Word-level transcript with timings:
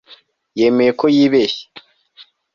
yemeye 0.59 0.91
ko 0.99 1.05
yibeshye 1.15 1.65